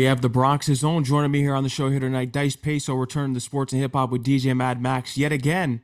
[0.00, 2.32] We have the Bronx's own joining me here on the show here tonight.
[2.32, 5.82] Dyce Payso returning to sports and hip hop with DJ Mad Max yet again.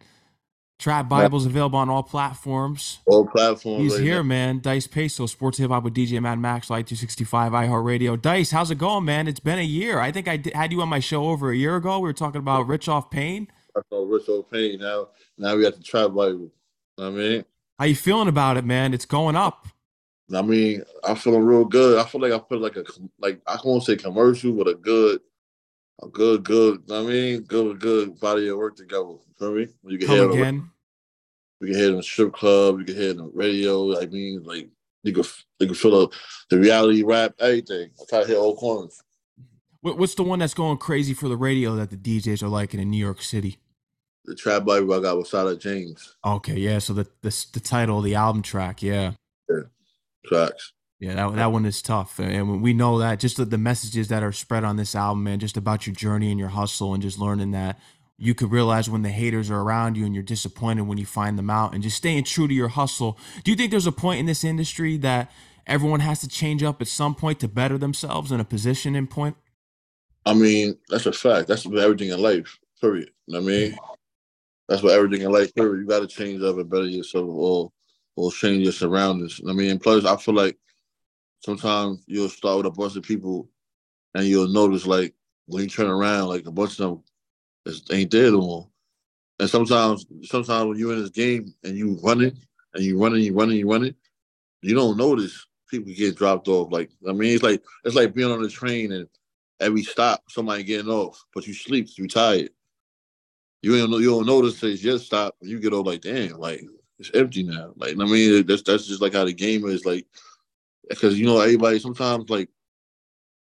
[0.78, 3.00] Trap Bible's available on all platforms.
[3.04, 3.82] All platforms.
[3.82, 4.22] He's right here, now.
[4.22, 4.60] man.
[4.60, 8.22] Dyce Payso, sports hip hop with DJ Mad Max, Live 365, iHeartRadio.
[8.22, 9.28] Dyce, how's it going, man?
[9.28, 9.98] It's been a year.
[10.00, 11.98] I think I did, had you on my show over a year ago.
[11.98, 13.48] We were talking about Rich Off Pain.
[13.92, 14.78] Rich Off Pain.
[14.80, 16.50] Now, now we got the trap Bible.
[16.98, 17.44] I mean,
[17.78, 18.94] How you feeling about it, man?
[18.94, 19.68] It's going up.
[20.34, 21.98] I mean, I'm feeling real good.
[21.98, 22.84] I feel like I put like a
[23.18, 25.20] like I won't say commercial, but a good,
[26.02, 26.82] a good, good.
[26.90, 29.04] I mean, good, good body of work together.
[29.04, 29.68] You feel me?
[29.84, 30.34] You can hear Come it.
[30.34, 30.70] again.
[31.60, 32.80] You can hear in strip club.
[32.80, 34.00] You can hear it on the radio.
[34.00, 34.68] I mean, like
[35.04, 35.24] you can
[35.60, 36.16] you can feel the,
[36.50, 37.90] the reality rap, everything.
[38.00, 39.00] I try to hit all corners.
[39.82, 42.80] What, what's the one that's going crazy for the radio that the DJs are liking
[42.80, 43.58] in New York City?
[44.24, 46.80] The trap Bible I got with Sada James Okay, yeah.
[46.80, 49.12] So the the, the title of the album track, yeah.
[50.26, 50.72] Tracks.
[50.98, 52.18] Yeah, that, that one is tough.
[52.18, 55.38] And we know that just the, the messages that are spread on this album, man,
[55.38, 57.78] just about your journey and your hustle and just learning that
[58.18, 61.38] you could realize when the haters are around you and you're disappointed when you find
[61.38, 63.18] them out and just staying true to your hustle.
[63.44, 65.30] Do you think there's a point in this industry that
[65.66, 69.10] everyone has to change up at some point to better themselves in a position and
[69.10, 69.36] point?
[70.24, 71.46] I mean, that's a fact.
[71.46, 72.58] That's with everything in life.
[72.80, 73.10] Period.
[73.26, 73.78] You know what I mean?
[74.68, 75.54] That's what everything in life.
[75.54, 75.80] Period.
[75.80, 77.70] You got to change up and better yourself, or
[78.16, 79.40] or change your surroundings.
[79.48, 80.56] I mean, plus, I feel like
[81.44, 83.48] sometimes you'll start with a bunch of people,
[84.14, 85.14] and you'll notice like
[85.46, 87.02] when you turn around, like a bunch of them
[87.66, 88.68] is, ain't there no more.
[89.38, 92.36] And sometimes, sometimes when you're in this game and you running
[92.74, 93.94] and you running, you running, you running,
[94.62, 96.72] you don't notice people get dropped off.
[96.72, 99.08] Like I mean, it's like it's like being on a train and
[99.60, 102.50] every stop somebody getting off, but you sleep, you tired.
[103.62, 106.62] You know, you don't notice it's just stop, and you get off like, damn, like
[106.98, 107.72] it's empty now.
[107.76, 109.84] Like I mean, that's that's just like how the game is.
[109.84, 110.06] Like
[110.88, 112.48] because you know everybody sometimes like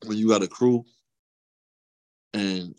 [0.05, 0.85] when you got a crew,
[2.33, 2.75] and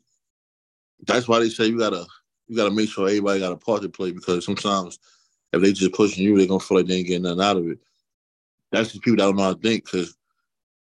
[1.06, 2.06] that's why they say you gotta
[2.48, 4.98] you gotta make sure everybody got a part to play because sometimes
[5.52, 7.68] if they just pushing you, they're gonna feel like they ain't getting nothing out of
[7.68, 7.78] it.
[8.70, 10.16] That's the people that don't know how to think because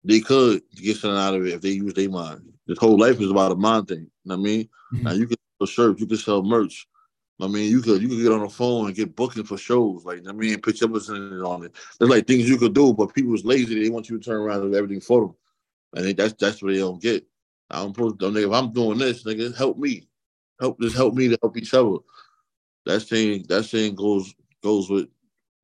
[0.05, 2.43] they could get something out of it if they use their mind.
[2.67, 3.99] This whole life is about a mind thing.
[3.99, 4.69] You know what I mean?
[4.93, 5.03] Mm-hmm.
[5.03, 6.87] Now you can sell shirts, you can sell merch.
[7.41, 10.05] I mean, you could you could get on the phone and get booking for shows.
[10.05, 11.73] Like I mean, your percentage on it.
[11.99, 13.83] There's like things you could do, but people's lazy.
[13.83, 15.35] They want you to turn around and do everything for them.
[15.95, 17.27] and think that's that's what they don't get.
[17.71, 20.07] I'm supposed to, nigga, if I'm doing this, nigga, help me.
[20.61, 21.97] Help just help me to help each other.
[22.87, 25.09] That saying that saying goes goes with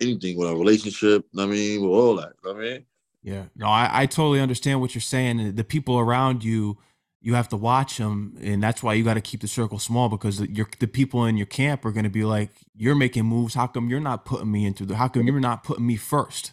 [0.01, 1.25] anything with a relationship.
[1.39, 2.33] I mean, with all that.
[2.45, 2.85] I mean,
[3.23, 5.55] Yeah, no, I, I totally understand what you're saying.
[5.55, 6.79] The people around you,
[7.21, 10.09] you have to watch them, and that's why you got to keep the circle small
[10.09, 13.55] because you're, the people in your camp are going to be like, "You're making moves.
[13.55, 14.97] How come you're not putting me into the?
[14.97, 16.53] How come you're not putting me first?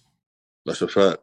[0.65, 1.21] that's a fact.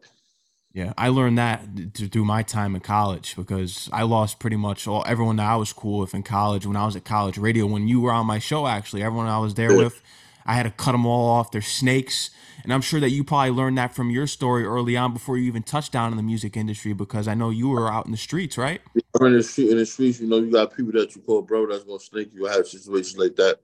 [0.72, 4.88] Yeah, I learned that to through my time in college because I lost pretty much
[4.88, 7.66] all everyone that I was cool with in college when I was at college radio.
[7.66, 9.84] When you were on my show, actually, everyone I was there Yeah.
[9.84, 10.02] with,
[10.46, 11.50] I had to cut them all off.
[11.50, 12.30] They're snakes,
[12.62, 15.44] and I'm sure that you probably learned that from your story early on before you
[15.44, 18.18] even touched down in the music industry because I know you were out in the
[18.18, 18.80] streets, right?
[18.94, 21.66] In the street in the streets, you know, you got people that you call bro
[21.66, 22.48] that's gonna snake you.
[22.48, 23.58] I have situations like that.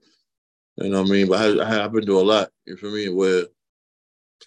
[0.76, 1.28] You know what I mean?
[1.28, 3.08] But I, I, I've been through a lot, you feel me?
[3.08, 3.46] Where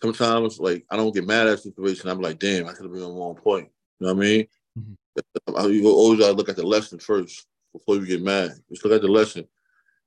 [0.02, 2.10] sometimes like I don't get mad at situation.
[2.10, 3.70] I'm like, damn, I could have been on one point.
[4.00, 4.48] You know what I mean?
[4.80, 5.74] Mhm.
[5.74, 8.54] You always gotta look at the lesson first before you get mad.
[8.72, 9.48] Just look at the lesson.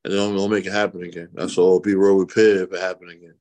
[0.06, 1.28] And then don't, don't make it happen again.
[1.34, 1.80] That's all.
[1.80, 3.34] Be real repair if it happen again.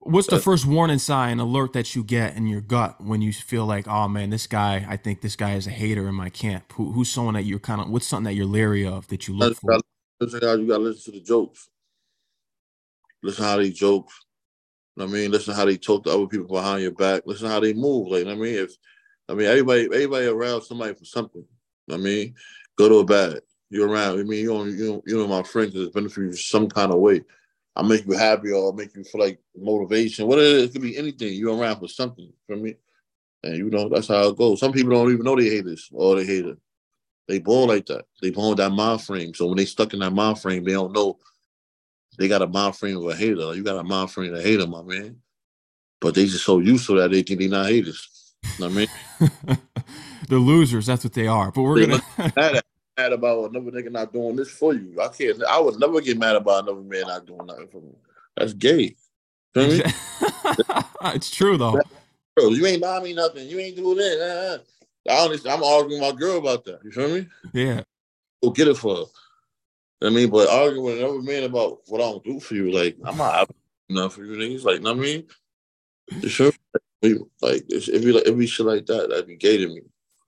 [0.00, 3.66] What's the first warning sign, alert that you get in your gut when you feel
[3.66, 6.72] like, oh man, this guy, I think this guy is a hater in my camp?
[6.72, 9.36] Who, who's someone that you're kind of, what's something that you're leery of that you
[9.36, 9.70] look You for?
[9.70, 9.82] gotta,
[10.18, 11.70] listen how you gotta listen to the jokes.
[13.22, 14.08] Listen how they joke.
[14.96, 17.22] You know I mean, listen how they talk to other people behind your back.
[17.24, 18.08] Listen how they move.
[18.08, 18.72] Like you know what I mean, if
[19.28, 21.44] I mean everybody, everybody around somebody for something.
[21.86, 22.34] You know I mean,
[22.74, 23.38] good or bad,
[23.72, 24.20] you're around.
[24.20, 26.92] I mean, you know, you know, you know my friends is benefit you some kind
[26.92, 27.22] of way.
[27.74, 30.26] I make you happy or make you feel like motivation.
[30.26, 31.32] Whatever it is, it could be anything.
[31.32, 32.30] You're around for something.
[32.46, 32.74] For me,
[33.42, 34.60] and you know that's how it goes.
[34.60, 36.56] Some people don't even know they haters or they hater.
[37.28, 38.04] They born like that.
[38.20, 39.32] They born with that mind frame.
[39.32, 41.18] So when they stuck in that mind frame, they don't know
[42.18, 43.54] they got a mind frame of a hater.
[43.54, 45.16] You got a mind frame of a hater, my man.
[46.00, 48.34] But they just so used to that they think they not haters.
[48.58, 49.58] You know what I mean?
[50.28, 51.50] the losers, that's what they are.
[51.50, 52.62] But we're They gonna
[52.96, 55.00] mad, about another nigga not doing this for you.
[55.00, 55.42] I can't.
[55.44, 57.92] I would never get mad about another man not doing nothing for me.
[58.36, 58.96] That's gay.
[59.54, 59.82] Feel me?
[61.14, 61.78] it's true though.
[62.34, 63.46] Bro, you ain't buy me nothing.
[63.48, 64.18] You ain't doing that.
[64.18, 65.12] Uh, uh.
[65.12, 66.80] I honestly, I'm arguing with my girl about that.
[66.84, 67.26] You feel me?
[67.52, 67.82] Yeah.
[68.42, 69.04] Go get it for her.
[70.06, 72.96] I mean, but arguing with another man about what I don't do for you, like
[73.04, 73.50] I'm not
[73.88, 74.64] enough for you niggas.
[74.64, 75.26] Like, know what I mean,
[76.20, 76.52] you sure?
[77.02, 79.82] Like, if you like, if we shit like that, that'd be gay to me.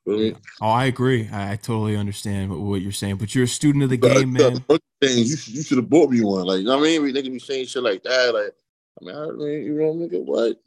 [0.06, 1.28] Oh, I agree.
[1.32, 3.16] I, I totally understand what, what, you're saying.
[3.16, 4.64] But you're a student of the But, game, man.
[5.00, 6.44] Things you, should- you should have bought me one.
[6.44, 7.02] Like, you know what I mean?
[7.02, 8.34] We niggas be saying shit like that.
[8.34, 8.54] Like,
[9.00, 10.60] I mean, I mean, you know, nigga, what?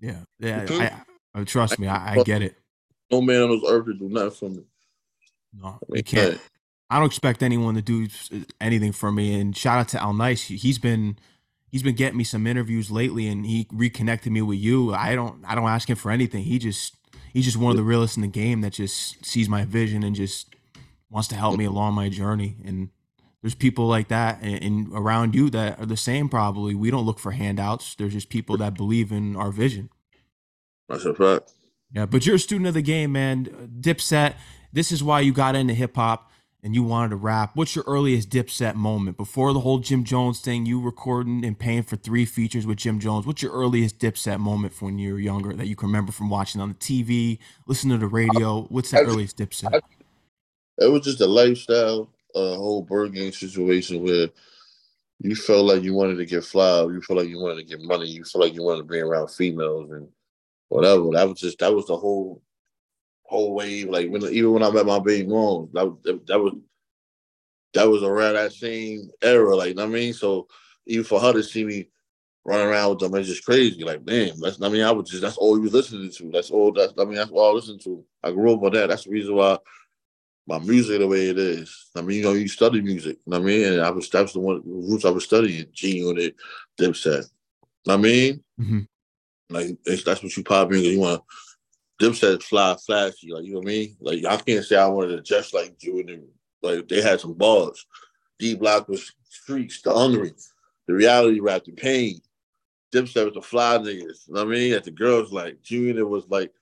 [0.00, 0.64] Yeah, yeah.
[0.64, 0.80] Mhm.
[1.34, 1.86] I, I trust me.
[1.86, 2.56] I, I get it.
[3.10, 4.64] No man on this earth to do nothing for me.
[5.56, 6.40] No, I mean, can't.
[6.90, 8.08] I don't expect anyone to do
[8.60, 9.40] anything for me.
[9.40, 10.56] And shout out to Lnyce.
[10.58, 11.18] He's been
[11.70, 14.92] he's been getting me some interviews lately, and he reconnected me with you.
[14.94, 16.44] I don't I don't ask him for anything.
[16.44, 16.96] He just
[17.34, 20.16] he's just one of the realists in the game that just sees my vision and
[20.16, 20.54] just
[21.10, 22.56] wants to help me along my journey.
[22.64, 22.88] And
[23.42, 26.30] there's people like that and, and around you that are the same.
[26.30, 27.94] Probably we don't look for handouts.
[27.96, 29.90] There's just people that believe in our vision.
[30.88, 31.52] That's a fact.
[31.92, 33.44] Yeah, but you're a student of the game, man.
[33.80, 34.34] Dipset.
[34.72, 36.30] This is why you got into hip hop
[36.64, 37.50] and you wanted to rap.
[37.54, 40.64] What's your earliest Dipset moment before the whole Jim Jones thing?
[40.64, 43.26] You recording and paying for three features with Jim Jones.
[43.26, 46.30] What's your earliest Dipset moment from when you were younger that you can remember from
[46.30, 48.62] watching on the TV, listening to the radio?
[48.70, 49.78] What's that I- earliest Dipset?
[50.78, 54.28] It was just a lifestyle, a whole bird game situation where
[55.20, 57.86] you felt like you wanted to get fly, you felt like you wanted to get
[57.86, 60.08] money, you felt like you wanted to be around females and
[60.70, 61.10] whatever.
[61.12, 62.42] That was just that was the whole
[63.34, 63.88] whole wave.
[63.88, 66.54] Like when even when I met my baby mom, that was that, that was
[67.74, 69.56] that was around that same era.
[69.56, 70.48] Like you know what I mean, so
[70.86, 71.88] even for her to see me
[72.44, 73.82] running around with them, it's just crazy.
[73.84, 76.30] Like damn, that's I mean, I was just that's all you was listening to.
[76.30, 76.72] That's all.
[76.72, 78.04] That's I mean, that's all I listened to.
[78.22, 78.88] I grew up on that.
[78.88, 79.58] That's the reason why
[80.46, 81.86] my music the way it is.
[81.96, 83.18] I mean, you know, you study music.
[83.26, 85.66] You know what I mean, and I was that's the one roots I was studying.
[85.72, 86.36] G Unit,
[86.78, 87.30] Dipset.
[87.86, 88.88] Know what I mean, Mhm.
[89.50, 91.22] like it's, that's what you pop in because you want
[92.00, 93.32] Dipset fly flashy.
[93.32, 93.96] Like you know what I mean.
[94.00, 96.24] Like I can't say I wanted to just like and.
[96.64, 97.86] Like they had some bars.
[98.38, 100.32] D Block was streets, the hungry,
[100.88, 102.20] the reality rap, the pain.
[102.92, 104.26] Dipset was the fly niggas.
[104.26, 104.72] You know what I mean?
[104.72, 106.52] That the girls like Junior was like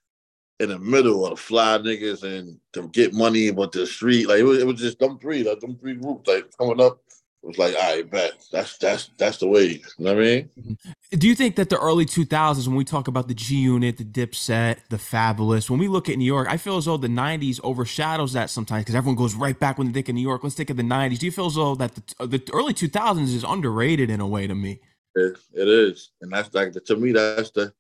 [0.59, 4.29] in the middle of the fly niggas and to get money but the street.
[4.29, 7.01] Like it was, it was just them three, like them three groups like coming up.
[7.43, 8.33] It was like, all right, bet.
[8.53, 9.65] That's that's that's the way.
[9.65, 10.79] You know what I mean?
[11.11, 14.05] Do you think that the early 2000s, when we talk about the G Unit, the
[14.05, 17.59] Dipset, the Fabolous, when we look at New York, I feel as though the 90s
[17.65, 20.45] overshadows that sometimes because everyone goes right back when they think of New York.
[20.45, 21.19] Let's think of the 90s.
[21.19, 24.27] Do you feel as though that the, uh, the early 2000s is underrated in a
[24.27, 24.81] way to me?
[25.17, 27.11] It, it is, and that's like to me.
[27.11, 27.73] That's the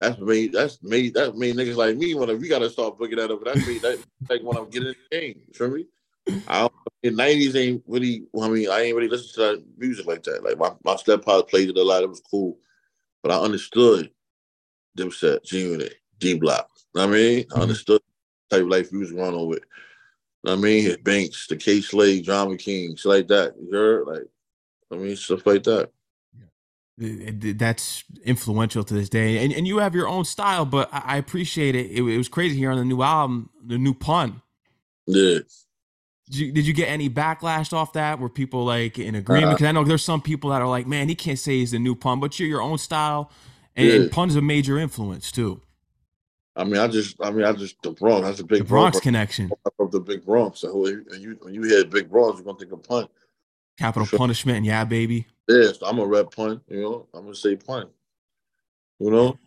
[0.00, 3.30] that's me that's me that's me niggas like me when we gotta start booking that
[3.30, 3.42] up.
[3.42, 3.98] That's made that
[4.28, 5.40] like when I'm getting in the game.
[5.48, 5.86] You feel me?
[6.46, 6.72] I don't,
[7.02, 8.24] in nineties ain't really.
[8.40, 10.42] I mean, I ain't really listen to that music like that.
[10.44, 12.02] Like my my stepfather played it a lot.
[12.02, 12.58] It was cool,
[13.22, 14.10] but I understood
[14.98, 16.68] Dipset, G Unit, D Block.
[16.96, 17.62] I mean, I Mhm.
[17.62, 18.00] understood
[18.50, 19.64] the type of life he was going on with.
[20.46, 23.54] I mean, his Banks, the Kay Slay, Drama King, shit like that.
[23.60, 24.06] You heard?
[24.06, 24.26] Like,
[24.90, 25.90] I mean, stuff like that.
[26.98, 31.02] It- That's influential to this day, and and you have your own style, but I,
[31.06, 31.90] I appreciate it.
[31.90, 31.98] it.
[32.04, 34.42] It was crazy here on the new album, the new pun.
[35.06, 35.38] Yeah.
[36.32, 38.18] Did you, did you get any backlash off that?
[38.18, 39.48] Were people like in agreement?
[39.48, 41.72] Uh, Because I know there's some people that are like, man, he can't say he's
[41.72, 43.30] the new pun, but you're your own style,
[43.76, 43.94] and, Yeah.
[43.96, 45.60] and pun's a major influence too.
[46.56, 48.26] I mean, I just, I mean, I just the Bronx.
[48.26, 49.00] That's a big The Bronx Bronx.
[49.00, 50.60] connection, of the big Bronx.
[50.60, 53.08] So when you when you hear big Bronx, you're gonna think of pun.
[53.78, 54.18] capital Sure.
[54.18, 56.62] punishment, and yeah, baby, Yeah, so I'm a rep pun.
[56.68, 57.88] You know, I'm gonna say pun.
[59.00, 59.38] You know,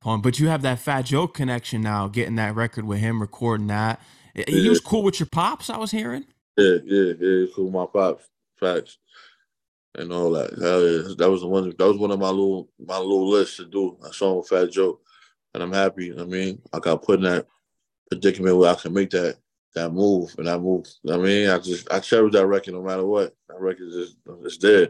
[0.00, 0.20] pun.
[0.20, 4.00] But you have that Fat Joe connection now, getting that record with him, recording that.
[4.34, 4.70] He Yeah.
[4.70, 5.70] was cool with your pops.
[5.70, 6.26] I was hearing.
[6.56, 7.46] yeah, yeah, yeah.
[7.54, 8.98] Cool, my pops, facts,
[9.96, 10.50] and all that.
[10.58, 11.70] Hell yeah, that was the one.
[11.76, 13.96] That was one of my little my little list to do.
[14.06, 15.00] I saw with Fat Joe,
[15.54, 16.12] and I'm happy.
[16.18, 17.46] I mean, I got put in that
[18.10, 19.36] predicament where I can make that
[19.74, 20.86] that move, and that move.
[21.08, 23.34] I mean, I just I cherish that record no matter what.
[23.48, 24.88] That record is it's there.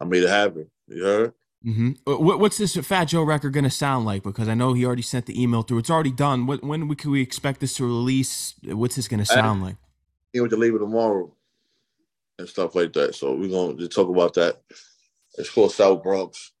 [0.00, 0.70] I made it happen.
[0.86, 1.32] You heard?
[1.62, 4.22] Hmm What, what's this Fat Joe record gonna sound like?
[4.22, 5.78] Because I know he already sent the email through.
[5.78, 6.46] It's already done.
[6.46, 8.54] What, when we, can we expect this to release?
[8.64, 9.76] What's this gonna sound like?
[10.32, 11.32] He went to leave it tomorrow
[12.38, 13.14] and stuff like that.
[13.14, 14.60] So we're gonna talk about that.
[15.36, 16.52] It's called South Bronx.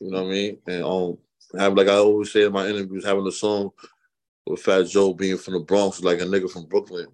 [0.00, 0.58] You know what I mean?
[0.66, 1.18] And um
[1.58, 3.70] have like I always say in my interviews, having a song
[4.46, 7.06] with Fat Joe being from the Bronx, like a nigga from Brooklyn,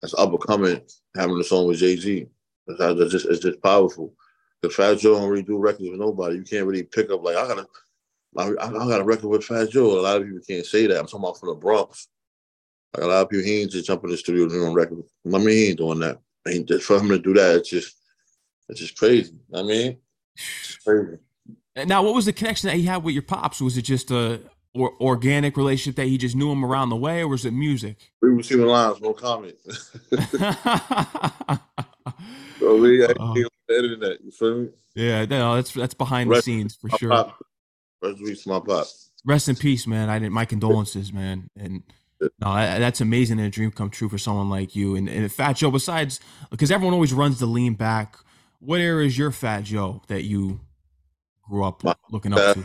[0.00, 0.80] that's up and coming,
[1.16, 2.26] having a song with Jay Z.
[2.68, 4.14] It's just it's just powerful.
[4.62, 6.36] The Fat Joe don't really do records with nobody.
[6.36, 7.66] You can't really pick up like I gotta
[8.36, 9.98] I, I got a record with Fat Joe.
[9.98, 10.98] A lot of people can't say that.
[10.98, 12.08] I'm talking about from the Bronx.
[12.94, 15.02] Like a lot of people, he ain't just jump in the studio and doing record.
[15.26, 16.18] I mean, he ain't doing that.
[16.48, 17.56] Ain't just for him to do that.
[17.56, 17.96] It's just,
[18.68, 19.34] it's just crazy.
[19.54, 19.98] I mean,
[20.36, 21.18] it's crazy.
[21.86, 23.60] Now, what was the connection that he had with your pops?
[23.60, 24.40] Was it just a
[24.74, 28.10] or, organic relationship that he just knew him around the way, or was it music?
[28.20, 29.56] We were seeing the lines, no comment.
[32.58, 34.24] so we Uh, on the internet.
[34.24, 34.68] You feel me?
[34.94, 37.10] yeah, no, that's that's behind the scenes for sure.
[37.10, 37.38] pop.
[38.02, 38.86] Rest in peace, my pop.
[39.24, 40.08] Rest in peace, man.
[40.08, 40.32] I didn't.
[40.32, 41.48] My condolences, man.
[41.56, 41.82] And
[42.20, 44.96] No, that's amazing and a dream come true for someone like you.
[44.96, 48.16] And, and Fat Joe, besides, because everyone always runs the lean back,
[48.60, 50.60] what era is your Fat Joe that you
[51.48, 52.64] grew up my, looking up to?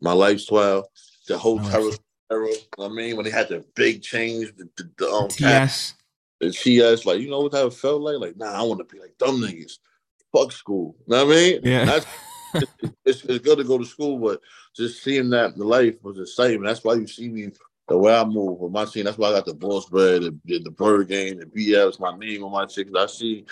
[0.00, 0.90] My lifestyle,
[1.26, 1.90] the whole terror
[2.30, 2.48] era.
[2.78, 5.94] I mean, when they had the big change, the, the, the, um, TS.
[6.40, 8.18] The asked, like, you know what that felt like?
[8.18, 9.78] Like, nah, I want to be like dumb niggas.
[10.32, 10.94] Fuck school.
[11.06, 11.60] You know what I mean?
[11.64, 11.84] Yeah.
[11.84, 12.06] That's,
[13.04, 14.40] it's, it's good to go to school, but
[14.76, 16.62] just seeing that the life was the same.
[16.62, 17.50] That's why you see me
[17.88, 19.04] the way I move with my team.
[19.04, 22.44] That's why I got the boss bread, the, the bird game, the BFs, my name
[22.44, 22.96] on my chickens.
[22.96, 23.44] I see,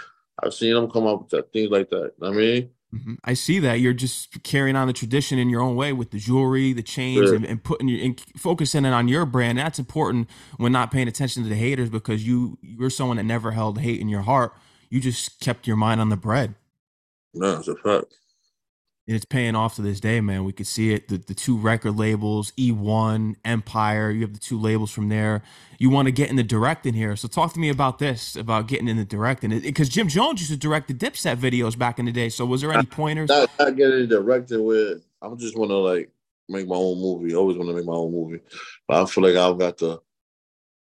[0.43, 2.13] I've seen them come up with that, things like that.
[2.23, 3.15] I mean, mm-hmm.
[3.25, 6.19] I see that you're just carrying on the tradition in your own way with the
[6.19, 7.37] jewelry, the chains, yeah.
[7.37, 9.59] and, and, putting your and focusing it on your brand.
[9.59, 13.53] That's important when not paying attention to the haters because you you're someone that never
[13.53, 14.53] held hate in your heart.
[14.89, 16.55] You just kept your mind on the bread.
[17.35, 18.15] No, it's a fact
[19.07, 20.45] and it's paying off to this day, man.
[20.45, 21.07] We could see it.
[21.09, 25.43] The, the two record labels, E1, Empire, you have the two labels from there.
[25.79, 27.15] You want to get in the directing here.
[27.15, 29.59] So talk to me about this, about getting in the directing.
[29.61, 32.29] Because Jim Jones used to direct the Dipset videos back in the day.
[32.29, 33.29] So was there any pointers?
[33.29, 36.11] Not, not getting directing with, I just want to like
[36.49, 37.33] make my own movie.
[37.33, 38.41] I always want to make my own movie.
[38.89, 40.01] But I feel like I've got the,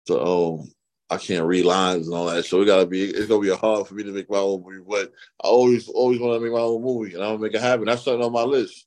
[0.07, 0.73] the, um,
[1.11, 2.45] I can't read lines and all that.
[2.45, 4.85] So it gotta be it's gonna be hard for me to make my own movie.
[4.87, 5.13] But
[5.43, 7.87] I always always want to make my own movie and I'm gonna make it happen.
[7.87, 8.87] That's something on my list.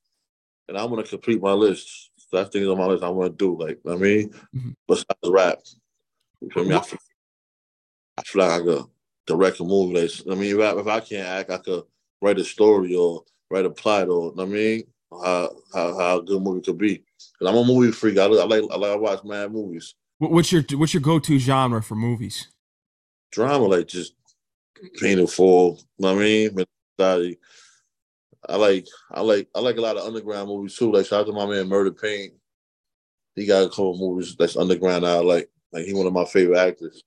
[0.68, 2.12] And I'm gonna complete my list.
[2.18, 3.60] So that's things on my list I want to do.
[3.60, 4.72] Like I mean, mm-hmm.
[4.88, 5.60] besides rap.
[6.42, 6.76] You feel me?
[6.76, 7.00] I feel,
[8.18, 8.86] I feel like I could
[9.26, 10.02] direct a movie.
[10.02, 11.84] Like, I mean, if I, if I can't act, I could
[12.22, 16.42] write a story or write a plot or I mean, how how, how a good
[16.42, 17.04] movie could be.
[17.40, 18.18] Cause I'm a movie freak.
[18.20, 19.96] I, I like I like to watch mad movies.
[20.22, 22.48] What's your what's your go to genre for movies?
[23.32, 24.14] Drama, like just
[25.00, 25.80] painful.
[25.98, 26.66] You know what I mean,
[27.00, 30.92] I like I like I like a lot of underground movies too.
[30.92, 32.34] Like shout out to my man Murder Pain.
[33.36, 35.08] He got a couple movies that's underground.
[35.08, 37.02] I like like he one of my favorite actors.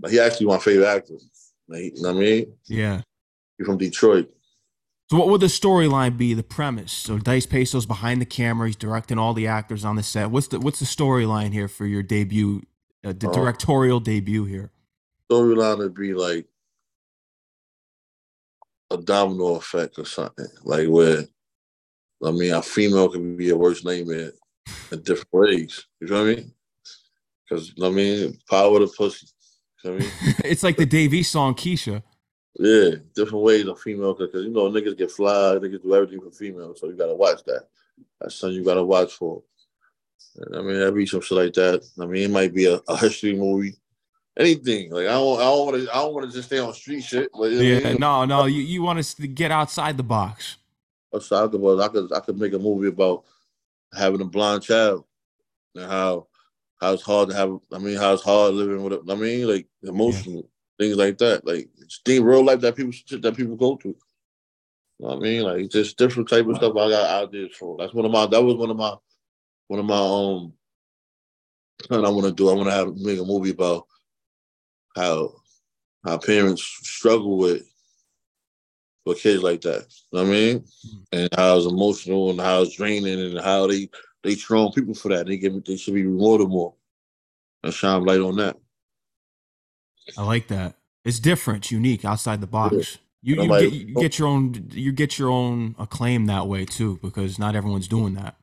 [0.00, 1.14] Like, he actually my favorite actor.
[1.66, 2.52] Like, you know what I mean?
[2.66, 3.02] Yeah.
[3.56, 4.30] He's from Detroit.
[5.10, 6.34] So what would the storyline be?
[6.34, 6.92] The premise?
[6.92, 8.68] So Dyce Payso's behind the camera.
[8.68, 10.30] He's directing all the actors on the set.
[10.30, 12.62] What's the what's the storyline here for your debut,
[13.04, 14.70] uh, the uh, directorial debut here?
[15.30, 16.46] Storyline would be like
[18.90, 21.24] a domino effect or something, like where
[22.24, 24.32] I mean, a female can be a worst nightmare
[24.90, 25.86] in different ways.
[26.00, 26.52] You know what I mean?
[27.48, 29.26] Because I mean, power the pussy.
[29.84, 30.10] You know I mean?
[30.44, 32.02] it's like the Dave East song Keisha.
[32.56, 36.30] Yeah, different ways of female because you know niggas get fly, niggas do everything for
[36.30, 37.68] females, so you gotta watch that.
[38.20, 39.42] That's something you gotta watch for.
[40.36, 41.86] And, I mean, that'd be some shit like that.
[42.00, 43.74] I mean, it might be a, a history movie,
[44.36, 44.90] anything.
[44.90, 47.04] Like I don't, I don't want to, I don't want to just stay on street
[47.04, 47.30] shit.
[47.32, 47.96] But, yeah, I mean?
[48.00, 50.56] no, no, you you want us to get outside the box.
[51.14, 53.24] Outside the box, I could, I could make a movie about
[53.94, 55.04] having a blind child
[55.76, 56.26] and how
[56.80, 57.56] how it's hard to have.
[57.72, 58.94] I mean, how it's hard living with.
[58.94, 59.02] it.
[59.08, 60.36] I mean, like emotional.
[60.36, 60.42] Yeah
[60.78, 61.46] things like that.
[61.46, 61.68] Like
[62.04, 63.96] thing real life that people that people go through.
[64.98, 65.42] You know what I mean?
[65.42, 67.76] Like just different type of stuff I got ideas for.
[67.78, 68.94] That's one of my that was one of my
[69.68, 70.52] one of my um
[71.90, 72.48] and I want to do.
[72.48, 73.86] I want to have make a movie about
[74.96, 75.34] how
[76.04, 77.62] how parents struggle with
[79.06, 79.86] with kids like that.
[80.12, 80.58] You know what I mean?
[80.60, 81.04] Mm.
[81.12, 83.88] And how it's emotional and how it's draining and how they
[84.22, 85.26] they strong people for that.
[85.26, 86.74] They give they should be rewarded more
[87.62, 88.56] and shine light on that.
[90.16, 90.74] I like that.
[91.04, 92.98] It's different, unique, outside the box.
[93.22, 97.00] You, you, get, you get your own you get your own acclaim that way too
[97.02, 98.36] because not everyone's doing that.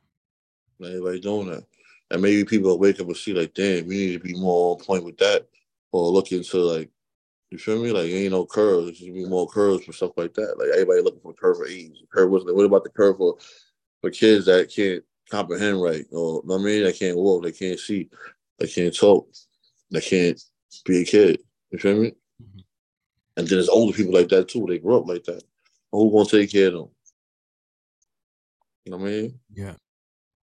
[0.78, 1.64] Not everybody's doing that,
[2.10, 4.84] and maybe people wake up and see like, damn, we need to be more on
[4.84, 5.46] point with that,
[5.92, 6.90] or look into like,
[7.50, 7.90] you feel me?
[7.90, 8.98] Like, ain't no curves.
[8.98, 10.58] Should be more curves for stuff like that.
[10.58, 12.02] Like everybody looking for a curve for age.
[12.12, 13.38] Curve was what about the curve for
[14.02, 18.08] for kids that can't comprehend right, or I mean, they can't walk, they can't see,
[18.58, 19.28] they can't talk,
[19.90, 20.40] they can't
[20.84, 21.40] be a kid.
[21.70, 22.12] You feel me?
[23.36, 24.66] And then there's older people like that too.
[24.66, 25.42] They grow up like that.
[25.92, 26.88] Who gonna take care of them?
[28.84, 29.40] You know what I mean?
[29.52, 29.74] Yeah.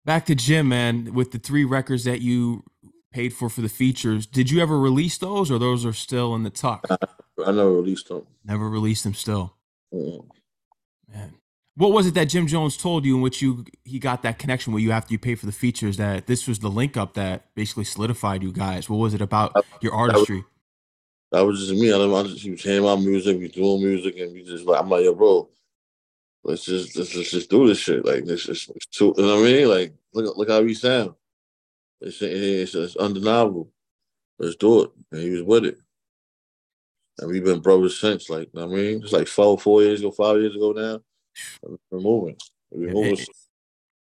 [0.05, 1.13] Back to Jim, man.
[1.13, 2.65] With the three records that you
[3.13, 6.45] paid for for the features, did you ever release those, or those are still in
[6.45, 6.87] the tuck?
[6.91, 8.27] I, never released them.
[8.45, 9.15] Never released them.
[9.15, 9.55] Still.
[9.93, 10.29] Mm-hmm.
[11.13, 11.35] Man,
[11.77, 14.73] what was it that Jim Jones told you in which you he got that connection
[14.73, 15.97] with you after you paid for the features?
[15.97, 18.89] That this was the link up that basically solidified you guys.
[18.89, 20.45] What was it about your artistry?
[21.31, 21.93] That was just me.
[21.93, 24.81] I, I just he was hearing my music, we doing music, and we just like
[24.81, 25.49] I'm like, yo, bro,
[26.45, 28.05] let's just let's, let's just do this shit.
[28.05, 29.69] Like this is too, you know what I mean?
[29.69, 31.15] Like look look how we sound.
[32.01, 33.71] It's, it's, it's undeniable.
[34.39, 34.91] Let's do it.
[35.11, 35.79] And he was with it.
[37.19, 38.31] And we've been brothers since.
[38.31, 41.01] Like I mean, it's like four four years ago, five years ago now.
[41.91, 42.37] We're moving.
[42.71, 43.27] We're moving.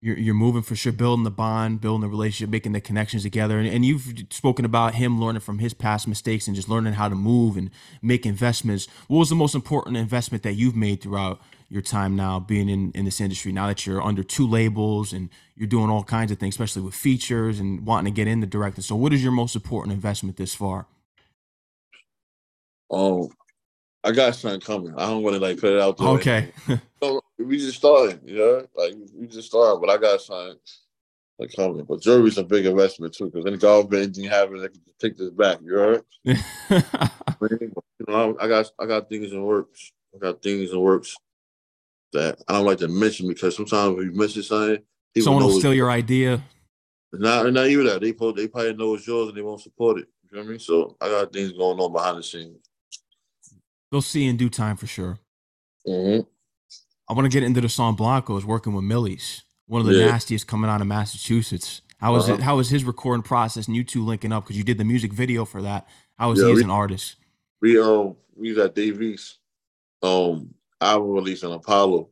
[0.04, 3.58] You're, you're moving for sure, building the bond, building the relationship, making the connections together.
[3.58, 7.08] And, and you've spoken about him learning from his past mistakes and just learning how
[7.08, 7.70] to move and
[8.02, 8.87] make investments.
[9.08, 12.92] What was the most important investment that you've made throughout your time now being in,
[12.92, 13.50] in this industry?
[13.50, 16.94] Now that you're under two labels and you're doing all kinds of things, especially with
[16.94, 18.82] features and wanting to get into directing.
[18.82, 20.87] So, what is your most important investment this far?
[22.90, 23.30] Oh,
[24.04, 24.94] I got something coming.
[24.99, 26.08] I don't want to like put it out there.
[26.08, 26.52] Okay.
[27.44, 30.58] we just started, you know, like we just started, but I got something
[31.38, 31.84] like coming.
[31.84, 35.30] But jury's a big investment too, because any government anything happens, they can take this
[35.30, 35.58] back.
[35.62, 36.02] You heard?
[36.24, 39.92] you know, I got I got things in works.
[40.14, 41.16] I got things in works
[42.12, 44.82] that I don't like to mention because sometimes when you mention something,
[45.18, 46.42] someone will steal your idea.
[47.12, 48.00] Not not even that.
[48.00, 50.08] They probably, they probably know it's yours and they won't support it.
[50.30, 50.58] You know what I mean?
[50.58, 52.58] So I got things going on behind the scenes.
[53.90, 55.18] They'll see in due time for sure.
[55.86, 56.28] Mm-hmm.
[57.08, 60.06] I want to get into the song Blancos, working with Millyz, one of the yeah.
[60.06, 61.82] nastiest coming out of Massachusetts.
[61.99, 62.34] How was uh-huh.
[62.34, 62.40] it?
[62.40, 64.44] How was his recording process and you two linking up?
[64.44, 65.87] Because you did the music video for that.
[66.18, 67.16] How was yeah, he as we, an artist?
[67.61, 69.38] We um we at Dave East,
[70.02, 72.08] um album release in Apollo.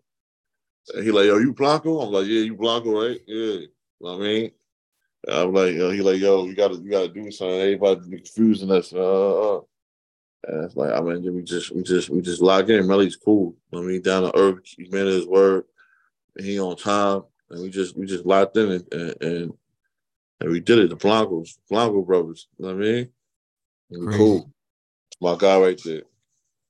[0.95, 2.01] And he like, yo, you Blanco?
[2.01, 3.21] I'm like, yeah, you Blanco, right?
[3.27, 3.37] Yeah.
[3.37, 3.69] You
[4.01, 4.51] know what I mean?
[5.29, 7.61] I'm like, yo, he like, yo, you gotta you gotta do something.
[7.61, 8.93] Everybody confusing us.
[8.93, 9.61] Uh, uh.
[10.45, 12.87] And it's like, I mean, we just we just we just lock in.
[12.87, 13.57] Millyz cool.
[13.73, 15.65] I mean, down to earth, he made his word.
[16.39, 19.53] he on time, and we just we just locked in and and, and,
[20.41, 20.91] and we did it.
[20.91, 22.49] The Blancos, Blanco brothers.
[22.59, 23.09] You know what I mean?
[24.17, 24.53] Cool.
[25.21, 26.03] My guy right there.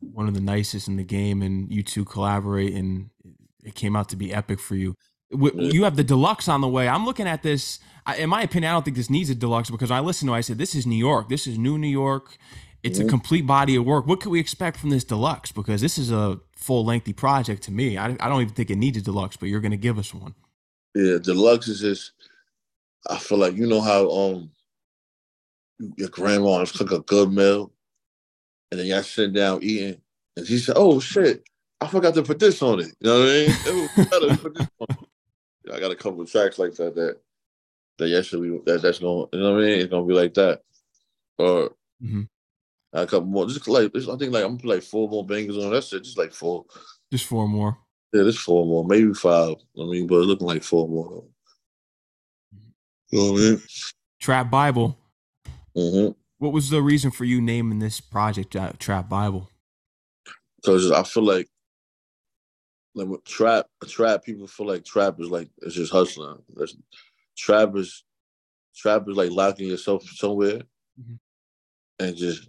[0.01, 3.09] One of the nicest in the game, and you two collaborate, and
[3.65, 4.97] it came out to be epic for you.
[5.31, 6.89] You have the deluxe on the way.
[6.89, 7.79] I'm looking at this.
[8.19, 10.35] In my opinion, I don't think this needs a deluxe because I listened to.
[10.35, 11.31] it, I said, "This is New York.
[11.31, 12.37] This is new New York.
[12.83, 13.07] It's mm-hmm.
[13.07, 14.07] a complete body of work.
[14.07, 15.53] What can we expect from this deluxe?
[15.53, 17.97] Because this is a full lengthy project to me.
[17.97, 20.13] I, I don't even think it needs a deluxe, but you're going to give us
[20.13, 20.35] one.
[20.95, 22.13] Yeah, deluxe is just.
[23.09, 24.51] I feel like you know how um
[25.97, 27.73] your grandma cook a good meal,
[28.71, 30.01] and then y'all sitting down eating,
[30.37, 31.43] and she said, "Oh shit,
[31.81, 35.07] I forgot to put this on it." You know what I mean?
[35.73, 37.17] I got a couple of tracks like that that
[37.99, 39.29] that yesterday that that's going.
[39.33, 39.81] You know what I mean?
[39.81, 40.63] It's gonna be like that,
[41.39, 41.71] or.
[42.03, 42.23] Mm-hmm
[42.93, 43.47] a couple more.
[43.47, 45.73] Just like I think like I'm gonna play like four more bangers on.
[45.73, 46.05] That's it.
[46.05, 46.65] Just like four.
[47.11, 47.79] Just four more.
[48.13, 49.57] Yeah, just four more, maybe five.
[49.79, 51.25] I mean, but it's looking like four more.
[53.11, 53.63] You know what I mean?
[54.21, 54.99] Trap Bible.
[55.75, 56.13] Mm-hmm.
[56.39, 59.49] What was the reason for you naming this project uh, Trap Bible?
[60.57, 61.49] Because I feel like,
[62.95, 66.43] like with trap, trap people feel like trap is like it's just hustling.
[66.55, 66.77] That's,
[67.37, 68.05] trap is,
[68.77, 70.63] trap is like locking yourself somewhere,
[71.01, 71.15] mm-hmm.
[71.99, 72.49] and just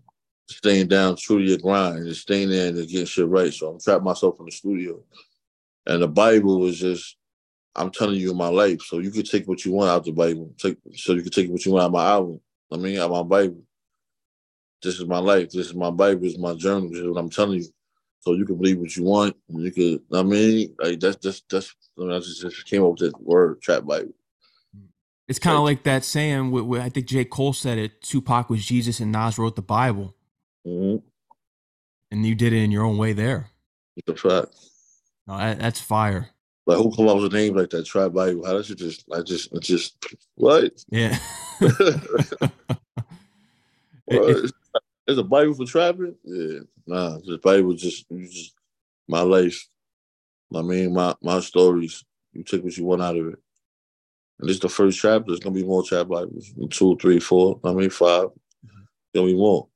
[0.50, 3.54] staying down true to your grind and staying there and getting shit right.
[3.54, 5.02] So I'm trapped myself in the studio.
[5.86, 7.18] And the Bible was just,
[7.76, 8.82] I'm telling you my life.
[8.82, 10.54] So you can take what you want out the Bible.
[10.58, 12.40] Take so you can take what you want out my album.
[12.72, 13.64] I mean out my Bible.
[14.82, 15.50] This is my life.
[15.50, 16.22] This is my Bible.
[16.22, 16.90] This is my journal.
[16.90, 17.68] This is what I'm telling you.
[18.20, 19.36] So you can believe what you want.
[19.50, 22.92] you could I mean like that's just that's I, mean, I just, just came up
[22.92, 24.14] with that word trap Bible.
[25.28, 27.24] It's kind of like, like that saying with, with, I think J.
[27.24, 30.16] Cole said it, Tupac was Jesus and Nas wrote the Bible.
[30.66, 30.98] Mm-hmm.
[32.12, 33.50] And you did it in your own way there.
[34.08, 34.56] A fact.
[35.28, 36.30] No, that, that's fire.
[36.66, 37.86] Like who come up with a name like that?
[37.86, 38.46] Trap Bible.
[38.46, 39.06] How does it just?
[39.12, 39.98] I just, I just
[40.36, 40.72] what?
[40.90, 41.18] Yeah.
[41.60, 41.72] well,
[44.08, 44.54] it's,
[45.08, 46.16] a Bible for trapping.
[46.24, 47.18] Yeah, nah.
[47.26, 48.54] The Bible just, just
[49.08, 49.68] my life.
[50.56, 52.04] I mean, my my stories.
[52.32, 53.40] You take what you want out of it.
[54.40, 55.26] And this is the first chapter.
[55.28, 56.54] There's gonna be more trap Bibles.
[56.70, 57.60] Two, three, four.
[57.64, 58.84] I mean, 5 mm-hmm.
[59.14, 59.68] Gonna be more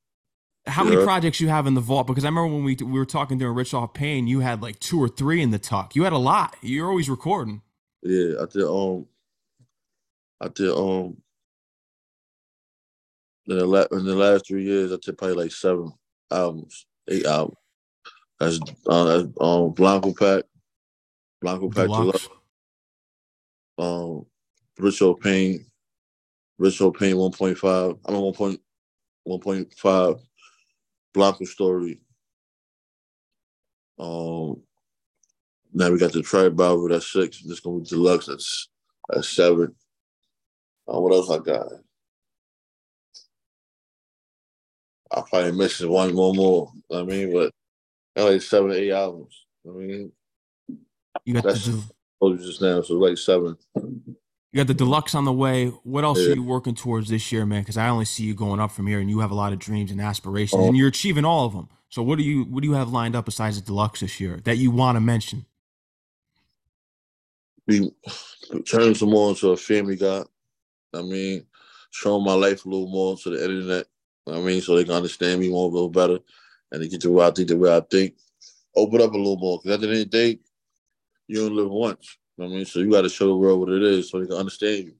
[0.67, 2.07] how many projects you have in the vault?
[2.07, 4.79] Because I remember when we we were talking during Rich Off Pain, you had like
[4.79, 5.95] two or three in the tuck.
[5.95, 6.55] You had a lot.
[6.61, 7.61] You're always recording.
[8.03, 8.63] Yeah, I did.
[8.63, 9.05] Um,
[10.41, 10.69] I did.
[10.69, 11.17] Um,
[13.47, 15.91] in the la- in the last three years, I did probably like seven
[16.31, 17.57] albums, eight albums.
[18.39, 20.43] That's uh, that's um Blanco Pack,
[21.41, 22.29] Blanco Pack Deluxe.
[23.79, 24.25] Um,
[24.77, 25.65] Rich Off Pain,
[26.57, 27.99] Rich Off Pain 1.5.
[28.05, 28.57] I mean 1.
[31.17, 31.99] 1.5 Blanco story.
[33.99, 34.61] Um,
[35.73, 37.41] now we got the Trap Bible, that's six.
[37.41, 38.69] This gonna be deluxe, that's
[39.09, 39.75] that's seven.
[40.87, 41.67] Uh, what else I got?
[45.11, 46.71] I probably missing one more more.
[46.91, 47.51] I mean, but
[48.15, 49.45] like seven, eight albums.
[49.67, 50.11] I mean,
[51.25, 51.65] you got that's
[52.19, 53.57] told you just now, so like seven.
[54.57, 55.67] You got the deluxe on the way.
[55.67, 56.31] What else yeah.
[56.31, 57.61] are you working towards this year, man?
[57.61, 59.59] Because I only see you going up from here, and you have a lot of
[59.59, 60.67] dreams and aspirations, oh.
[60.67, 61.69] and you're achieving all of them.
[61.89, 64.39] So what do you what do you have lined up besides the deluxe this year
[64.45, 65.45] that you want to mention?
[67.67, 67.91] be
[68.67, 70.23] turning some more into a family guy.
[70.91, 71.45] I mean,
[71.91, 73.85] showing my life a little more to the internet.
[74.27, 76.17] I mean, so they can understand me more a little better,
[76.71, 78.15] and they get to where I think the way I think.
[78.75, 80.39] Open up a little more, because at the end of the day,
[81.27, 82.17] you don't live once.
[82.39, 84.35] I mean, so you got to show the world what it is so they can
[84.35, 84.93] understand you.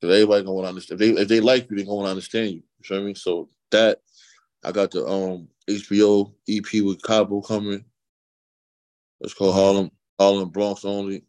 [0.00, 1.00] Because everybody gonna understand.
[1.00, 2.62] If they, if they like you, they gonna understand you.
[2.78, 3.14] You feel me?
[3.14, 4.00] So that
[4.64, 7.84] I got the um HBO EP with Capo coming.
[9.20, 11.24] It's called Harlem Harlem Bronx only.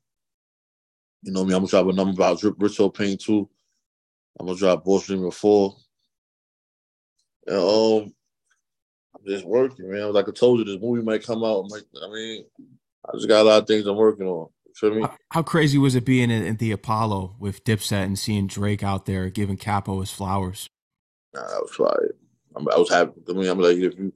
[1.23, 3.49] You know me, I'm gonna drop a number about Drip Rich Pain too.
[4.39, 5.75] I'm gonna drop Boss Dreamer four.
[7.47, 8.13] And um
[9.15, 10.11] I'm just working, man.
[10.13, 11.65] Like I told you, this movie might come out.
[11.73, 12.45] I mean,
[13.05, 14.49] I just got a lot of things I'm working on.
[14.77, 15.01] Feel me?
[15.01, 19.05] How, how crazy was it being in, the Apollo with Dipset and seeing Drake out
[19.05, 20.69] there giving Capo his flowers?
[21.33, 22.15] Nah, I was fire.
[22.55, 23.21] I was happy.
[23.29, 24.13] I mean, I'm like, if you,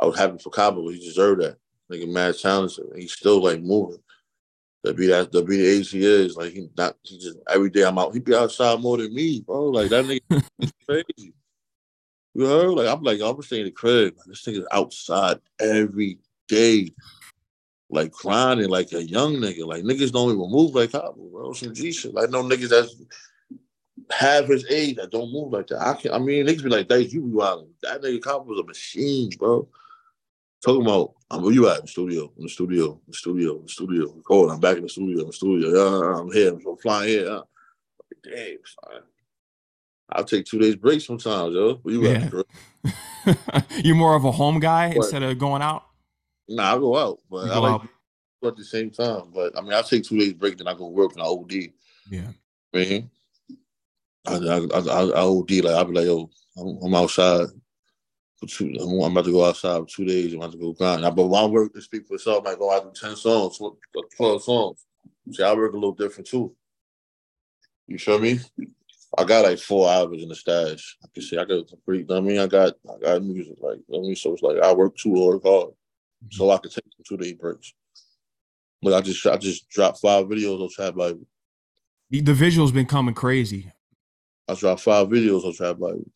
[0.00, 0.88] I was happy for Capo.
[0.88, 1.56] He deserved that.
[1.90, 2.86] Nigga, mad talented.
[2.96, 3.98] He's still like moving.
[4.84, 7.70] To be that, to be the age he is, like he not, he just every
[7.70, 8.12] day I'm out.
[8.12, 9.70] He be outside more than me, bro.
[9.70, 11.32] Like that nigga is crazy.
[12.34, 12.70] You heard?
[12.70, 14.14] Like I'm like, I'm staying in the crib.
[14.26, 16.90] This nigga's outside every day,
[17.90, 19.66] like grinding like a young nigga.
[19.66, 21.52] Like niggas don't even move like Capo, bro.
[21.52, 22.14] Some G shit.
[22.14, 22.94] Like no niggas that's
[24.10, 25.86] half his age that don't move like that.
[25.86, 27.68] I can I mean niggas be like, that you be wild.
[27.82, 29.68] That nigga Capo was a machine, bro.
[30.64, 33.56] Talking about, I'm where you at in the studio, in the studio, in the studio,
[33.56, 34.10] in the studio.
[34.14, 35.68] Recording, I'm back in the studio, in the studio.
[35.68, 37.28] Yeah, I'm here, I'm flying here.
[37.28, 37.42] Uh.
[38.22, 39.02] Damn, son.
[40.10, 41.74] I'll take two days break sometimes, yo.
[41.82, 42.30] Where you yeah.
[43.24, 43.66] at?
[43.84, 44.96] You're more of a home guy what?
[44.96, 45.84] instead of going out?
[46.48, 47.88] Nah, I go out, but I like out.
[48.44, 49.30] at the same time.
[49.32, 51.52] But I mean, I take two days break, then I go work and I OD.
[52.10, 52.30] Yeah.
[52.74, 53.10] I mean,
[54.26, 57.46] I, I, I, I OD, like, I'll be like, yo, I'm, I'm outside
[58.36, 58.74] for two.
[58.80, 60.32] I'm, I'm, about to go outside for two days.
[60.32, 61.02] I'm about to go grind.
[61.02, 63.16] Now, but while I work to speak for itself, I might go out do 10
[63.16, 63.58] songs,
[64.16, 64.86] 12 songs.
[65.30, 66.54] See, I work a little different too.
[67.86, 68.40] You feel me?
[69.16, 70.96] I got like four hours in the stash.
[71.02, 72.06] I can see I got pretty.
[72.12, 73.78] I mean, I got I got music like.
[73.92, 75.42] I mean, so it's like I work hours hard,
[76.30, 77.72] so I can take two day breaks.
[78.82, 81.26] But I just I just dropped five videos on Trap Bible.
[82.10, 83.72] The visuals been coming crazy.
[84.48, 86.10] I dropped five videos on Trap Bible.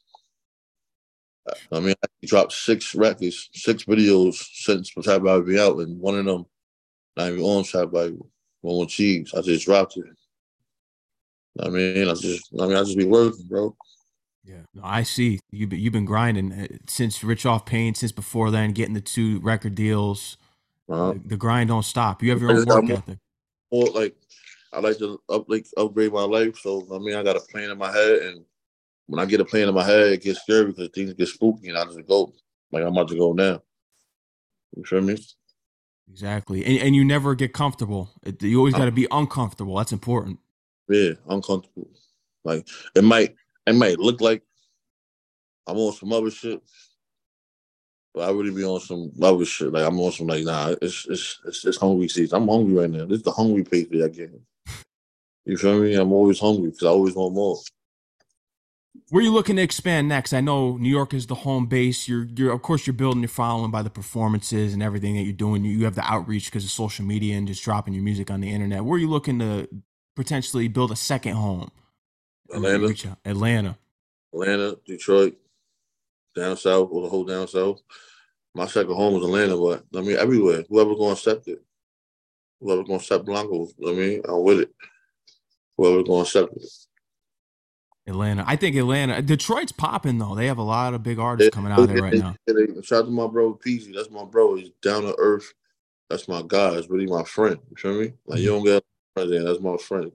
[1.73, 6.19] I mean, I dropped six records, six videos since Trap Bible be out, and one
[6.19, 6.45] of them
[7.17, 8.31] not even on Trap Bible.
[8.61, 9.33] One with Cheese.
[9.37, 10.05] I just dropped it.
[11.61, 13.75] I mean, I just, I mean, I just be working, bro.
[14.49, 15.41] Yeah, no, I see.
[15.51, 19.01] You've been, you've been grinding uh, since Rich off Pain, since before then, getting the
[19.03, 20.39] two record deals.
[20.89, 21.13] Uh-huh.
[21.13, 22.23] The, the, grind don't stop.
[22.23, 23.19] You have your own work ethic.
[23.71, 24.17] Well, like
[24.73, 26.59] I like to up, like upgrade my life.
[26.61, 28.45] So I mean, I got a plan in my head, and
[29.07, 31.69] when I get a plan in my head, it gets scary because things get spooky,
[31.69, 32.33] and I just go
[32.73, 33.61] like I'm about to go now.
[34.75, 35.19] You feel me?
[36.11, 38.09] Exactly, and, and you never get comfortable.
[38.41, 39.77] You always got to be uncomfortable.
[39.77, 40.39] That's important.
[40.89, 41.91] Yeah, uncomfortable.
[42.45, 43.35] Like it might
[43.69, 44.43] it might look like
[45.67, 46.61] I'm on some other shit,
[48.15, 49.73] but I really be on some other shit.
[49.73, 52.43] Like I'm on some like nah, it's it's it's, it's hungry season.
[52.43, 53.05] I'm hungry right now.
[53.05, 54.41] This is the hungry pace I get.
[55.45, 55.95] You feel me?
[55.95, 57.59] I'm always hungry because I always want more.
[59.11, 60.35] Where are you looking to expand next?
[60.35, 62.07] I know New York is the home base.
[62.07, 65.33] You're, you're, of course, you're building your following by the performances and everything that you're
[65.33, 65.65] doing.
[65.65, 68.43] You, you have the outreach because of social media and just dropping your music on
[68.43, 68.85] the internet.
[68.85, 69.67] Where are you looking to
[70.15, 71.71] potentially build a second home?
[72.53, 73.17] Atlanta.
[73.25, 73.79] Atlanta.
[74.33, 75.37] Atlanta, Detroit,
[76.35, 77.81] down south, or the whole down south.
[78.55, 80.65] My second home is Atlanta, but I mean everywhere.
[80.69, 81.63] Whoever gonna accept it.
[82.61, 84.75] Whoever gonna accept Blanco, I mean, I'm with it.
[85.77, 86.67] Whoever gonna accept it.
[88.09, 88.43] Atlanta.
[88.47, 89.21] I think Atlanta.
[89.21, 90.35] Detroit's popping though.
[90.35, 92.35] They have a lot of big artists coming out there right now.
[92.83, 93.95] Shout out to my bro Peezy.
[93.95, 94.57] That's my bro.
[94.57, 95.53] He's down to earth.
[96.09, 96.75] That's my guy.
[96.77, 97.59] It's really my friend.
[97.71, 98.13] You feel me?
[98.27, 98.65] Like you mm-hmm.
[98.65, 98.85] don't get
[99.15, 99.47] president.
[99.47, 100.11] That's my friend.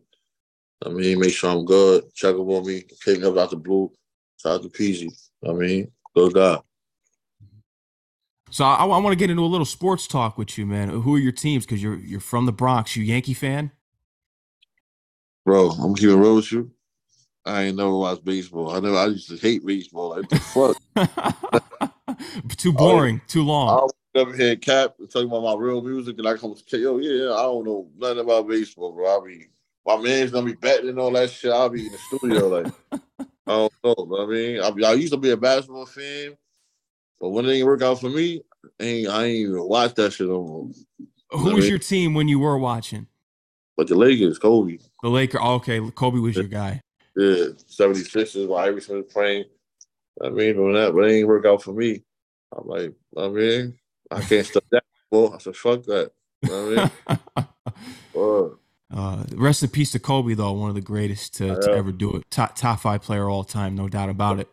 [0.85, 3.91] I mean, make sure I'm good, check up on me, me up out the blue.
[4.41, 5.09] Shout out to Peezy.
[5.47, 6.59] I mean, good guy.
[8.49, 10.89] So I, I want to get into a little sports talk with you, man.
[10.89, 11.65] Who are your teams?
[11.65, 12.95] Because you're you're from the Bronx.
[12.95, 13.71] You Yankee fan?
[15.45, 16.71] Bro, I'm keeping real with you.
[17.45, 18.71] I ain't never watched baseball.
[18.71, 18.95] I never.
[18.95, 20.09] I used to hate baseball.
[20.11, 20.77] Like the fuck.
[22.57, 23.21] too oh, boring.
[23.27, 26.77] too long I never heard Cap talking about my real music, and I come to
[26.77, 29.19] yo, yeah, I don't know nothing about baseball, bro.
[29.19, 29.47] I be
[29.85, 31.51] my man's gonna be betting and all that shit.
[31.51, 32.73] I'll be in the studio like
[33.45, 34.17] I don't know.
[34.19, 36.37] I mean, I, I, used to be a basketball fan,
[37.19, 38.41] but when it didn't work out for me,
[38.79, 40.69] I ain't, I ain't even watch that shit no more.
[41.31, 41.69] Who was mean?
[41.69, 43.07] your team when you were watching?
[43.75, 44.77] But the Lakers, Kobe.
[45.01, 46.81] The Laker, Oh, okay, Kobe was your guy.
[47.17, 49.45] Yeah, 76ers while Iverson was playing.
[50.23, 52.03] I mean, when that, but it ain't work out for me.
[52.55, 53.77] I'm like, I mean,
[54.09, 54.83] I can't stop that.
[55.11, 56.11] Well, I said, fuck that.
[56.43, 56.91] You know
[57.35, 57.45] I
[58.15, 58.55] mean?
[58.93, 62.15] Uh, rest in peace to Kobe, though, one of the greatest to, to ever do
[62.15, 62.29] it.
[62.29, 64.47] Top, top five player all time, no doubt about it.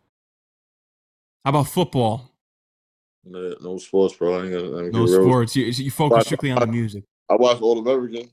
[1.45, 2.31] How about football?
[3.25, 4.41] No, no sports, bro.
[4.41, 5.55] I ain't gonna, I ain't No sports.
[5.57, 7.05] You, you focus strictly on the music.
[7.29, 8.31] I watched all American.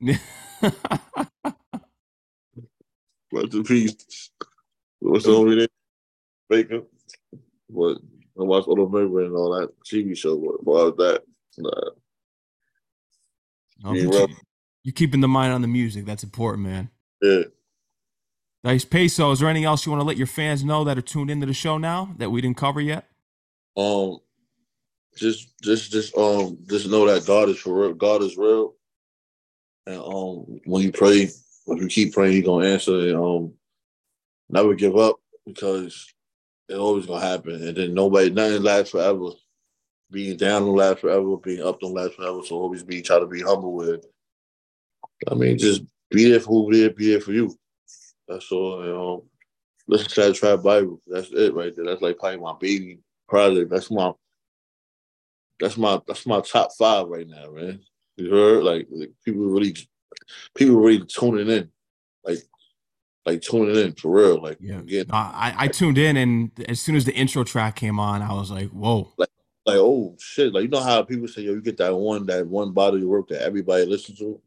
[3.32, 4.30] Rest in peace.
[5.00, 5.68] What's the only name?
[6.48, 6.82] Baker.
[7.68, 7.98] But
[8.40, 10.36] I watched all American and all that TV show.
[10.36, 11.22] What about that?
[11.58, 11.70] Nah.
[13.82, 14.36] No, Be but you,
[14.84, 16.04] you're keeping the mind on the music.
[16.04, 16.90] That's important, man.
[17.20, 17.44] Yeah.
[18.62, 21.02] Dyce Payso, is there anything else you want to let your fans know that are
[21.02, 23.08] tuned into the show now that we didn't cover yet?
[23.76, 24.18] Um,
[25.16, 27.94] just, just, just, um, just know that God is for real.
[27.94, 28.74] God is real,
[29.86, 32.98] and um, when you pray, if you keep praying, He's gonna answer.
[33.08, 33.52] And um,
[34.48, 35.16] never give up
[35.46, 36.12] because
[36.68, 37.54] it's always gonna happen.
[37.54, 39.30] And then nobody, nothing lasts forever.
[40.10, 41.36] Being down don't last forever.
[41.36, 42.40] Being up don't last forever.
[42.44, 44.06] So always be try to be humble with.
[45.30, 47.54] I mean, just be there for who there, be there for you.
[48.28, 48.82] That's all.
[48.82, 49.28] And, um,
[49.86, 51.00] listen to that trap Bible.
[51.06, 51.84] That's it right there.
[51.84, 53.70] That's like probably my baby project.
[53.70, 54.12] That's my
[55.60, 57.80] that's my that's my top five right now, man.
[58.16, 58.64] You heard?
[58.64, 59.74] Like, like people really
[60.54, 61.70] people really tuning in.
[62.24, 62.38] Like
[63.26, 64.42] like tuning in for real.
[64.42, 64.80] Like Yeah.
[64.80, 68.22] getting No, I, I tuned in, and as soon as the intro track came on,
[68.22, 69.12] I was like, whoa.
[69.66, 70.52] like oh shit.
[70.52, 73.08] Like you know how people say, yo, you get that one that one body of
[73.08, 74.40] work that everybody listens to?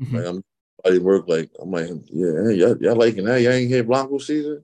[0.00, 0.12] Mhm.
[0.12, 0.44] Like I'm
[0.84, 3.40] body work, like I'm like, yeah, y'all, y'all liking that?
[3.40, 4.62] Y'all ain't hear Blanco season?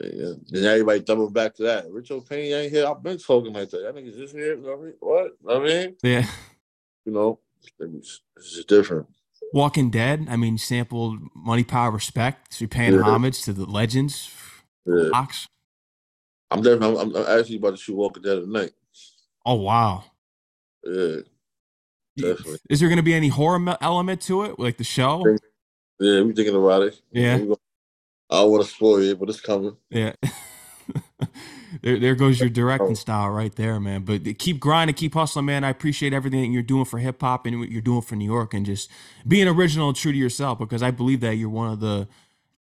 [0.00, 0.32] Yeah.
[0.48, 1.90] Then everybody double back to that.
[1.90, 2.86] Rich Off Pain, you ain't here.
[2.86, 3.82] I've been talking like that.
[3.82, 4.56] That niggas just here.
[4.56, 5.96] You know what I mean?
[6.02, 6.26] Yeah.
[7.04, 7.38] you know,
[7.78, 9.06] it's, it's just different.
[9.52, 12.54] Walking Dead, I mean, sampled Money, Power, Respect.
[12.54, 13.02] So you're paying Yeah.
[13.02, 14.30] homage to the legends.
[14.86, 15.10] Yeah.
[15.10, 15.46] Locks.
[16.50, 16.98] I'm definitely.
[16.98, 18.72] I'm, I'm actually about to shoot Walking Dead tonight.
[19.44, 20.04] Oh, wow.
[20.84, 21.16] Yeah,
[22.16, 22.58] Definitely.
[22.68, 25.24] Is there going to be any horror element to it, like the show?
[25.98, 26.22] Yeah.
[26.22, 27.00] We thinking about it.
[27.10, 27.34] Yeah.
[28.30, 29.76] I don't want to spoil it, but it's coming.
[29.90, 30.12] Yeah.
[31.82, 32.94] there, there goes your directing oh.
[32.94, 34.02] style right there, man.
[34.02, 35.64] But keep grinding, keep hustling, man.
[35.64, 38.54] I appreciate everything you're doing for hip hop and what you're doing for New York
[38.54, 38.90] and just
[39.26, 42.08] being original and true to yourself because I believe that you're one of the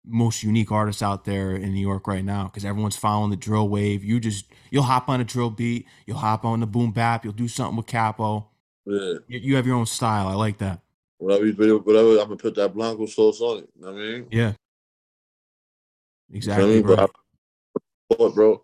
[0.04, 3.68] most unique artists out there in New York right now because everyone's following the drill
[3.68, 4.02] wave.
[4.02, 7.32] You just, you'll hop on a drill beat, you'll hop on the boom bap, you'll
[7.32, 8.48] do something with Capo.
[8.86, 9.14] Yeah.
[9.28, 10.28] You, you have your own style.
[10.28, 10.80] I like that.
[11.18, 12.10] Whatever you whatever.
[12.18, 13.68] I'm gonna put that Blanco sauce on it.
[13.76, 14.52] You know what I mean, Yeah.
[16.30, 16.82] You Exactly.
[16.82, 16.96] feel me?
[16.96, 17.10] But.
[18.20, 18.62] I, bro?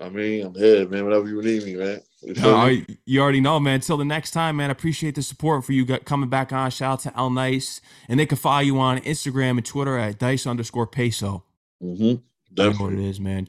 [0.00, 1.04] I mean, I'm here, man.
[1.04, 2.00] Whatever you need me, man.
[2.22, 2.54] You No.
[2.56, 3.76] I- you already know, man.
[3.76, 4.70] Until the next time, man.
[4.70, 6.70] I appreciate the support for you got- coming back on.
[6.70, 7.80] Shout out to Lnyce.
[8.08, 11.44] And they can follow you on Instagram and Twitter at dice underscore peso.
[11.82, 12.14] Mm-hmm.
[12.56, 13.48] Know what it is, man.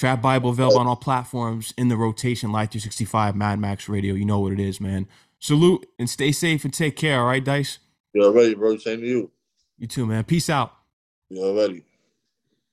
[0.00, 4.14] Tr- Trap Bible available on all platforms in the rotation, Live 365, Mad Max Radio.
[4.14, 5.06] You know what it is, man.
[5.40, 7.80] Salute and stay safe and take care, all right, Dyce?
[8.14, 8.78] You already, bro.
[8.78, 9.30] Same to you.
[9.78, 10.24] You too, man.
[10.24, 10.72] Peace out.
[11.28, 11.84] You already.